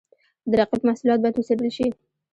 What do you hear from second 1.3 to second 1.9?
وڅېړل شي.